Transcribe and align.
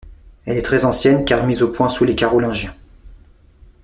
Elle 0.47 0.57
est 0.57 0.63
très 0.63 0.85
ancienne 0.85 1.25
car 1.25 1.45
mise 1.45 1.61
au 1.61 1.67
point 1.67 1.87
sous 1.87 2.05
les 2.05 2.15
Carolingiens. 2.15 2.73